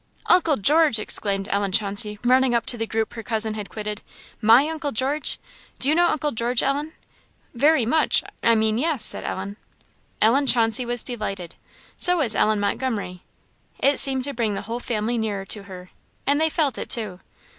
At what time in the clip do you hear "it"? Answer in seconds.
13.77-13.99, 16.79-16.89